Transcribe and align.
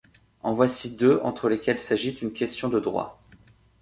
En 0.41 0.55
voici 0.55 0.95
deux 0.95 1.19
entre 1.23 1.47
lesquels 1.47 1.77
s’agite 1.77 2.23
une 2.23 2.33
question 2.33 2.69
de 2.69 2.79
droit. 2.79 3.21